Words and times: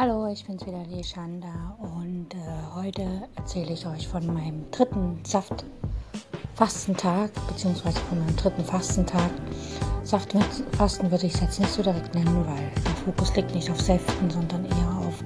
Hallo, 0.00 0.28
ich 0.28 0.44
bin's 0.44 0.64
wieder, 0.64 0.84
Leshanda, 0.88 1.76
und 1.80 2.32
äh, 2.32 2.38
heute 2.76 3.04
erzähle 3.34 3.72
ich 3.72 3.84
euch 3.84 4.06
von 4.06 4.24
meinem 4.32 4.70
dritten 4.70 5.18
Saftfastentag, 5.24 7.32
beziehungsweise 7.48 7.98
von 8.02 8.20
meinem 8.20 8.36
dritten 8.36 8.64
Fastentag. 8.64 9.28
Saftfasten 10.04 11.10
würde 11.10 11.26
ich 11.26 11.34
es 11.34 11.40
jetzt 11.40 11.58
nicht 11.58 11.72
so 11.72 11.82
direkt 11.82 12.14
nennen, 12.14 12.46
weil 12.46 12.70
der 12.84 12.94
Fokus 13.04 13.34
liegt 13.34 13.52
nicht 13.56 13.68
auf 13.72 13.80
Säften, 13.80 14.30
sondern 14.30 14.66
eher 14.66 14.98
auf 15.04 15.24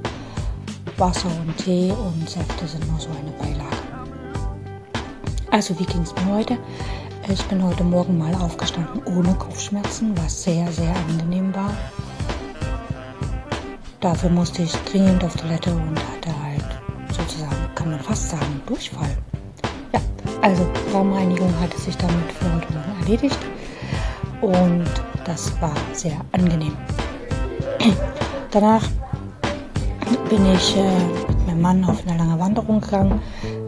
Wasser 0.96 1.28
und 1.42 1.54
Tee 1.58 1.92
und 1.92 2.26
Säfte 2.26 2.66
sind 2.66 2.90
nur 2.90 2.98
so 2.98 3.10
eine 3.10 3.32
Beilage. 3.32 3.76
Also, 5.50 5.78
wie 5.78 5.84
ging 5.84 6.00
es 6.00 6.14
mir 6.14 6.34
heute? 6.34 6.56
Ich 7.28 7.44
bin 7.44 7.62
heute 7.62 7.84
Morgen 7.84 8.16
mal 8.16 8.34
aufgestanden 8.36 9.02
ohne 9.04 9.34
Kopfschmerzen, 9.34 10.16
was 10.16 10.44
sehr, 10.44 10.72
sehr 10.72 10.96
angenehm 10.96 11.54
war. 11.54 11.76
Dafür 14.02 14.30
musste 14.30 14.62
ich 14.64 14.72
dringend 14.90 15.22
auf 15.22 15.36
Toilette 15.36 15.72
und 15.72 15.96
hatte 15.96 16.30
halt 16.42 16.64
sozusagen, 17.16 17.54
kann 17.76 17.92
man 17.92 18.00
fast 18.00 18.30
sagen, 18.30 18.60
Durchfall. 18.66 19.16
Ja, 19.92 20.00
also 20.42 20.66
Raumreinigung 20.92 21.54
hatte 21.60 21.78
sich 21.78 21.96
damit 21.98 22.32
für 22.32 22.52
heute 22.52 22.66
Morgen 22.72 23.00
erledigt 23.00 23.38
und 24.40 24.90
das 25.24 25.52
war 25.62 25.72
sehr 25.92 26.20
angenehm. 26.32 26.76
Danach 28.50 28.84
bin 30.28 30.46
ich 30.52 30.76
äh, 30.76 31.28
mit 31.28 31.46
meinem 31.46 31.60
Mann 31.60 31.84
auf 31.84 32.04
eine 32.04 32.18
lange 32.18 32.40
Wanderung 32.40 32.80
gegangen. 32.80 33.22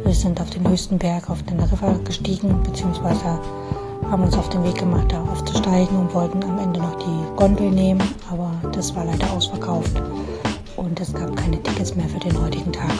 Wir 0.04 0.14
sind 0.14 0.40
auf 0.40 0.50
den 0.50 0.68
höchsten 0.68 0.98
Berg 0.98 1.30
auf 1.30 1.44
den 1.44 1.60
River 1.60 1.96
gestiegen, 2.04 2.60
beziehungsweise 2.64 3.38
haben 4.10 4.24
uns 4.24 4.36
auf 4.36 4.48
den 4.48 4.64
Weg 4.64 4.74
gemacht, 4.74 5.12
da 5.12 5.22
aufzusteigen 5.22 5.96
und 5.96 6.12
wollten 6.12 6.42
am 6.42 6.58
Ende 6.58 6.80
noch 6.80 6.98
die 6.98 7.36
Gondel 7.36 7.70
nehmen, 7.70 8.02
aber 8.32 8.43
das 8.72 8.94
war 8.94 9.04
leider 9.04 9.30
ausverkauft 9.32 9.92
und 10.76 11.00
es 11.00 11.12
gab 11.12 11.34
keine 11.36 11.62
Tickets 11.62 11.94
mehr 11.94 12.08
für 12.08 12.18
den 12.18 12.40
heutigen 12.40 12.72
Tag. 12.72 12.92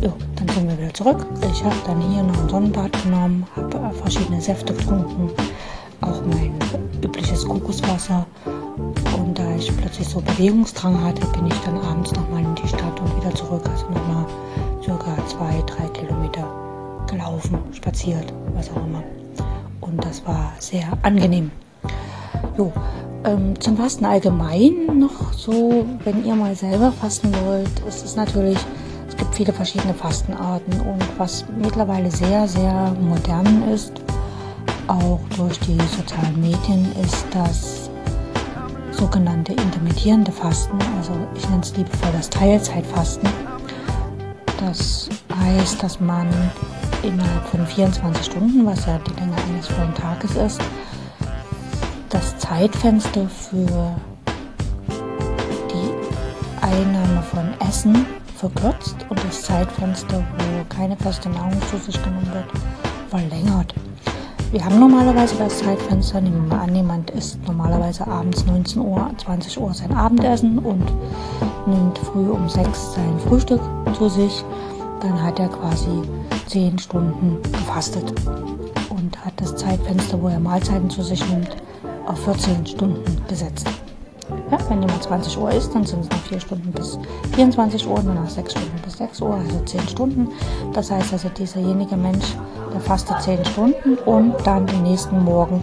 Jo, 0.00 0.12
dann 0.36 0.48
sind 0.48 0.68
wir 0.68 0.78
wieder 0.78 0.94
zurück. 0.94 1.26
Ich 1.52 1.64
habe 1.64 1.76
dann 1.86 2.00
hier 2.00 2.22
noch 2.22 2.40
ein 2.42 2.48
Sonnenbad 2.48 3.02
genommen, 3.02 3.46
habe 3.56 3.90
verschiedene 3.94 4.40
Säfte 4.40 4.72
getrunken, 4.72 5.30
auch 6.00 6.20
mein 6.26 6.54
übliches 7.02 7.46
Kokoswasser. 7.46 8.26
Und 9.16 9.38
da 9.38 9.56
ich 9.56 9.74
plötzlich 9.76 10.08
so 10.08 10.20
Bewegungsdrang 10.20 11.02
hatte, 11.02 11.26
bin 11.28 11.46
ich 11.46 11.58
dann 11.64 11.78
abends 11.78 12.12
nochmal 12.12 12.42
in 12.42 12.54
die 12.54 12.68
Stadt 12.68 13.00
und 13.00 13.16
wieder 13.16 13.34
zurück. 13.34 13.62
Also 13.70 13.86
nochmal 13.86 14.24
circa 14.82 15.16
zwei, 15.26 15.62
drei 15.66 15.88
Kilometer 15.88 16.46
gelaufen, 17.08 17.58
spaziert, 17.72 18.32
was 18.54 18.70
auch 18.70 18.76
immer. 18.76 19.02
Und 19.80 20.04
das 20.04 20.24
war 20.26 20.52
sehr 20.58 20.86
angenehm. 21.02 21.50
Jo, 22.56 22.72
ähm, 23.24 23.58
zum 23.60 23.76
Fasten 23.76 24.04
allgemein 24.04 24.98
noch 24.98 25.32
so, 25.32 25.84
wenn 26.04 26.24
ihr 26.24 26.34
mal 26.34 26.54
selber 26.54 26.92
fasten 26.92 27.32
wollt, 27.46 27.80
ist 27.88 28.04
es 28.04 28.16
natürlich, 28.16 28.58
es 29.08 29.16
gibt 29.16 29.34
viele 29.34 29.52
verschiedene 29.52 29.94
Fastenarten 29.94 30.80
und 30.80 31.02
was 31.18 31.44
mittlerweile 31.60 32.10
sehr, 32.10 32.46
sehr 32.46 32.94
modern 33.00 33.64
ist, 33.72 33.92
auch 34.86 35.20
durch 35.36 35.58
die 35.60 35.78
sozialen 35.96 36.40
Medien, 36.40 36.86
ist 37.02 37.26
das 37.32 37.90
sogenannte 38.92 39.52
intermittierende 39.52 40.32
Fasten, 40.32 40.78
also 40.96 41.12
ich 41.36 41.48
nenne 41.48 41.62
es 41.62 41.76
liebevoll 41.76 42.10
das 42.12 42.30
Teilzeitfasten. 42.30 43.28
Das 44.58 45.08
heißt, 45.40 45.82
dass 45.82 46.00
man 46.00 46.26
innerhalb 47.02 47.46
von 47.46 47.64
24 47.64 48.24
Stunden, 48.24 48.66
was 48.66 48.86
ja 48.86 48.98
die 48.98 49.20
Länge 49.20 49.36
eines 49.48 49.68
vollen 49.68 49.94
Tages 49.94 50.34
ist, 50.34 50.60
das 52.10 52.38
Zeitfenster 52.38 53.28
für 53.28 53.94
die 55.70 56.62
Einnahme 56.62 57.22
von 57.22 57.68
Essen 57.68 58.06
verkürzt 58.36 58.96
und 59.08 59.22
das 59.24 59.42
Zeitfenster, 59.42 60.24
wo 60.38 60.74
keine 60.74 60.96
feste 60.96 61.28
Nahrung 61.28 61.60
zu 61.70 61.76
sich 61.76 62.02
genommen 62.02 62.30
wird, 62.32 62.46
verlängert. 63.10 63.74
Wir 64.50 64.64
haben 64.64 64.80
normalerweise 64.80 65.36
das 65.36 65.58
Zeitfenster, 65.58 66.22
nehmen 66.22 66.48
wir 66.48 66.56
mal 66.56 66.64
an, 66.64 66.74
jemand 66.74 67.10
isst 67.10 67.38
normalerweise 67.46 68.06
abends 68.06 68.46
19 68.46 68.80
Uhr, 68.80 69.10
20 69.18 69.60
Uhr 69.60 69.74
sein 69.74 69.92
Abendessen 69.92 70.58
und 70.58 70.90
nimmt 71.66 71.98
früh 71.98 72.30
um 72.30 72.48
6 72.48 72.94
sein 72.94 73.18
Frühstück 73.26 73.60
zu 73.94 74.08
sich, 74.08 74.42
dann 75.00 75.22
hat 75.22 75.38
er 75.38 75.48
quasi 75.48 76.02
10 76.46 76.78
Stunden 76.78 77.42
gefastet 77.52 78.14
und 78.88 79.22
hat 79.22 79.34
das 79.36 79.54
Zeitfenster, 79.56 80.20
wo 80.22 80.28
er 80.28 80.40
Mahlzeiten 80.40 80.88
zu 80.88 81.02
sich 81.02 81.22
nimmt, 81.28 81.54
auf 82.08 82.24
14 82.24 82.66
Stunden 82.66 83.04
gesetzt. 83.28 83.66
Ja, 84.50 84.58
wenn 84.68 84.82
jemand 84.82 85.02
20 85.02 85.38
Uhr 85.38 85.50
ist, 85.50 85.74
dann 85.74 85.84
sind 85.84 86.00
es 86.00 86.10
noch 86.10 86.18
4 86.18 86.40
Stunden 86.40 86.72
bis 86.72 86.98
24 87.34 87.86
Uhr, 87.86 88.00
danach 88.04 88.28
6 88.28 88.52
Stunden 88.52 88.82
bis 88.82 88.98
6 88.98 89.20
Uhr, 89.20 89.34
also 89.34 89.58
10 89.64 89.88
Stunden. 89.88 90.28
Das 90.72 90.90
heißt 90.90 91.12
also, 91.12 91.28
dieserjenige 91.30 91.96
Mensch, 91.96 92.36
der 92.72 92.80
fastet 92.80 93.20
10 93.22 93.44
Stunden 93.44 93.94
und 94.04 94.34
dann 94.44 94.66
den 94.66 94.82
nächsten 94.82 95.22
Morgen 95.22 95.62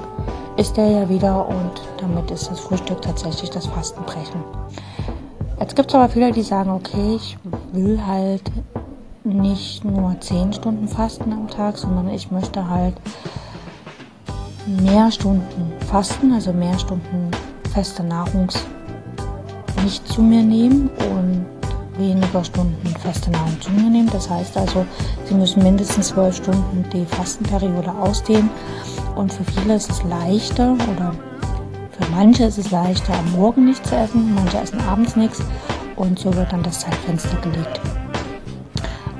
ist 0.57 0.77
er 0.77 0.89
ja 0.89 1.09
wieder 1.09 1.47
und 1.47 1.71
damit 1.99 2.31
ist 2.31 2.49
das 2.49 2.59
Frühstück 2.59 3.01
tatsächlich 3.01 3.49
das 3.49 3.67
Fastenbrechen. 3.67 4.43
Jetzt 5.59 5.75
gibt 5.75 5.89
es 5.89 5.95
aber 5.95 6.09
viele, 6.09 6.31
die 6.31 6.43
sagen, 6.43 6.71
okay, 6.71 7.15
ich 7.15 7.37
will 7.71 7.99
halt 8.05 8.43
nicht 9.23 9.83
nur 9.83 10.15
10 10.19 10.53
Stunden 10.53 10.87
fasten 10.87 11.33
am 11.33 11.47
Tag, 11.49 11.77
sondern 11.77 12.09
ich 12.09 12.31
möchte 12.31 12.69
halt 12.69 12.95
mehr 14.65 15.11
Stunden 15.11 15.71
fasten, 15.87 16.31
also 16.33 16.53
mehr 16.53 16.77
Stunden 16.79 17.31
feste 17.73 18.03
Nahrung 18.03 18.49
nicht 19.83 20.07
zu 20.07 20.21
mir 20.21 20.41
nehmen 20.41 20.89
und 21.11 21.45
weniger 21.97 22.43
Stunden 22.43 22.87
feste 22.99 23.31
Nahrung 23.31 23.59
zu 23.61 23.71
mir 23.71 23.89
nehmen. 23.89 24.09
Das 24.11 24.29
heißt 24.29 24.57
also, 24.57 24.85
Sie 25.25 25.33
müssen 25.33 25.63
mindestens 25.63 26.09
zwölf 26.09 26.35
Stunden 26.35 26.85
die 26.91 27.05
Fastenperiode 27.05 27.91
ausdehnen. 27.91 28.49
Und 29.15 29.31
für 29.31 29.43
viele 29.43 29.75
ist 29.75 29.89
es 29.89 30.03
leichter 30.03 30.73
oder 30.73 31.13
für 31.91 32.11
manche 32.11 32.45
ist 32.45 32.57
es 32.57 32.71
leichter, 32.71 33.13
am 33.13 33.31
Morgen 33.31 33.65
nichts 33.65 33.89
zu 33.89 33.95
essen, 33.95 34.33
manche 34.35 34.57
essen 34.57 34.81
abends 34.81 35.15
nichts 35.15 35.41
und 35.95 36.19
so 36.19 36.33
wird 36.35 36.51
dann 36.51 36.63
das 36.63 36.79
Zeitfenster 36.79 37.37
gelegt. 37.37 37.79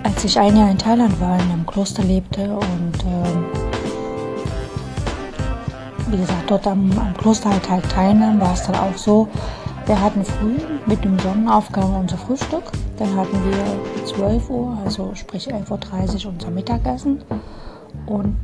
Als 0.04 0.24
ich 0.24 0.38
ein 0.38 0.58
Jahr 0.58 0.70
in 0.70 0.78
Thailand 0.78 1.20
war, 1.22 1.36
in 1.40 1.52
einem 1.52 1.66
Kloster 1.66 2.04
lebte 2.04 2.44
und 2.54 3.04
äh, 3.04 3.55
wie 6.08 6.18
gesagt, 6.18 6.50
dort 6.50 6.68
am, 6.68 6.92
am 6.98 7.16
Klosteralltag 7.18 7.70
halt 7.70 7.92
teilnehmen, 7.92 8.40
war 8.40 8.54
es 8.54 8.64
dann 8.64 8.76
auch 8.76 8.96
so, 8.96 9.28
wir 9.86 10.02
hatten 10.02 10.24
früh 10.24 10.58
mit 10.86 11.04
dem 11.04 11.20
Sonnenaufgang 11.20 11.96
unser 11.96 12.18
Frühstück, 12.18 12.64
dann 12.98 13.16
hatten 13.16 13.38
wir 13.46 14.06
12 14.06 14.50
Uhr, 14.50 14.78
also 14.84 15.14
sprich 15.14 15.48
11.30 15.48 16.26
Uhr 16.26 16.34
unser 16.34 16.50
Mittagessen. 16.50 17.24
Und 18.08 18.36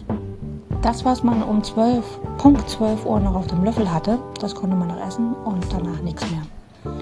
das, 0.81 1.03
was 1.05 1.23
man 1.23 1.43
um 1.43 1.63
12, 1.63 2.03
Punkt 2.37 2.69
12 2.69 3.05
Uhr 3.05 3.19
noch 3.19 3.35
auf 3.35 3.47
dem 3.47 3.63
Löffel 3.63 3.91
hatte, 3.91 4.19
das 4.39 4.55
konnte 4.55 4.75
man 4.75 4.89
noch 4.89 5.07
essen 5.07 5.33
und 5.45 5.65
danach 5.71 6.01
nichts 6.01 6.23
mehr. 6.31 6.93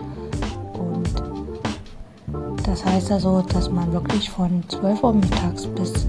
Und 0.74 1.14
das 2.66 2.86
heißt 2.86 3.12
also, 3.12 3.42
dass 3.42 3.70
man 3.70 3.92
wirklich 3.92 4.30
von 4.30 4.64
12 4.68 5.04
Uhr 5.04 5.14
mittags 5.14 5.66
bis 5.68 6.08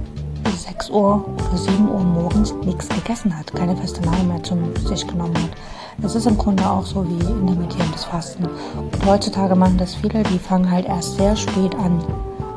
6 0.56 0.90
Uhr 0.90 1.24
oder 1.26 1.56
7 1.56 1.88
Uhr 1.88 2.00
morgens 2.00 2.54
nichts 2.64 2.88
gegessen 2.88 3.36
hat, 3.36 3.52
keine 3.54 3.76
feste 3.76 4.00
Nahrung 4.02 4.28
mehr 4.28 4.42
zu 4.42 4.56
sich 4.86 5.06
genommen 5.06 5.36
hat. 5.36 5.50
Das 5.98 6.14
ist 6.14 6.26
im 6.26 6.38
Grunde 6.38 6.68
auch 6.68 6.86
so 6.86 7.06
wie 7.06 7.14
intermittierendes 7.14 8.04
Fasten. 8.04 8.44
Und 8.44 9.06
heutzutage 9.06 9.54
machen 9.54 9.76
das 9.76 9.94
viele, 9.94 10.22
die 10.22 10.38
fangen 10.38 10.70
halt 10.70 10.86
erst 10.86 11.16
sehr 11.16 11.36
spät 11.36 11.74
an, 11.74 12.02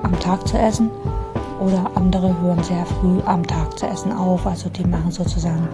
am 0.04 0.18
Tag 0.20 0.48
zu 0.48 0.58
essen. 0.58 0.90
Oder 1.60 1.92
andere 1.96 2.40
hören 2.42 2.64
sehr 2.64 2.86
früh 2.86 3.20
am 3.26 3.46
Tag 3.46 3.78
zu 3.78 3.86
essen 3.86 4.12
auf. 4.12 4.46
Also 4.46 4.70
die 4.70 4.86
machen 4.86 5.12
sozusagen 5.12 5.68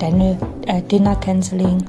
äh, 0.68 0.82
Dinner 0.84 1.16
Canceling 1.16 1.84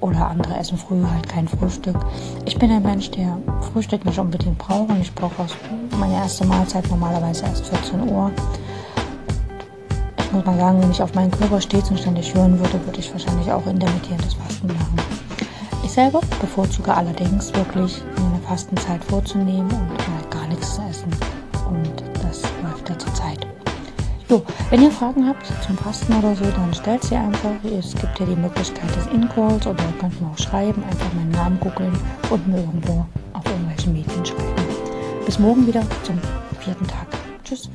oder 0.00 0.26
andere 0.28 0.56
essen 0.56 0.76
früh 0.76 1.02
halt 1.04 1.28
kein 1.28 1.48
Frühstück. 1.48 1.96
Ich 2.44 2.58
bin 2.58 2.70
ein 2.70 2.82
Mensch, 2.82 3.10
der 3.12 3.38
Frühstück 3.72 4.04
nicht 4.04 4.18
unbedingt 4.18 4.58
braucht 4.58 4.90
und 4.90 5.00
ich 5.00 5.14
brauche 5.14 5.46
meine 5.98 6.14
erste 6.14 6.44
Mahlzeit 6.44 6.88
normalerweise 6.90 7.44
erst 7.44 7.66
14 7.66 8.08
Uhr 8.10 8.30
muss 10.32 10.44
man 10.44 10.58
sagen, 10.58 10.82
wenn 10.82 10.90
ich 10.90 11.02
auf 11.02 11.14
meinen 11.14 11.30
Körper 11.30 11.60
stets 11.60 11.90
und 11.90 11.98
ständig 11.98 12.34
hören 12.34 12.58
würde, 12.58 12.84
würde 12.84 12.98
ich 12.98 13.12
wahrscheinlich 13.12 13.50
auch 13.52 13.66
intermittierendes 13.66 14.34
Fasten 14.34 14.68
machen. 14.68 14.96
Ich 15.84 15.92
selber 15.92 16.20
bevorzuge 16.40 16.94
allerdings 16.94 17.52
wirklich 17.54 18.02
eine 18.16 18.40
Fastenzeit 18.46 19.04
vorzunehmen 19.04 19.70
und 19.70 20.08
mal 20.08 20.30
gar 20.30 20.46
nichts 20.48 20.74
zu 20.74 20.82
essen. 20.82 21.10
Und 21.68 22.02
das 22.22 22.42
läuft 22.62 22.88
ja 22.88 22.98
zur 22.98 23.12
Zeit. 23.14 23.46
Jo, 24.28 24.42
wenn 24.70 24.82
ihr 24.82 24.90
Fragen 24.90 25.28
habt 25.28 25.46
zum 25.66 25.76
Fasten 25.76 26.14
oder 26.14 26.34
so, 26.34 26.44
dann 26.44 26.72
stellt 26.72 27.04
sie 27.04 27.16
einfach. 27.16 27.52
Es 27.64 27.94
gibt 27.94 28.18
ja 28.18 28.24
die 28.24 28.36
Möglichkeit 28.36 28.88
des 28.96 29.06
In-Calls 29.08 29.66
oder 29.66 29.84
könnt 30.00 30.18
mir 30.20 30.28
auch 30.28 30.38
schreiben, 30.38 30.82
einfach 30.84 31.12
meinen 31.14 31.32
Namen 31.32 31.60
googeln 31.60 31.92
und 32.30 32.48
mir 32.48 32.58
irgendwo 32.58 33.04
auf 33.34 33.44
irgendwelchen 33.44 33.92
Medien 33.92 34.24
schreiben. 34.24 34.54
Bis 35.26 35.38
morgen 35.38 35.66
wieder 35.66 35.82
zum 36.04 36.18
vierten 36.60 36.86
Tag. 36.86 37.06
Tschüss. 37.44 37.68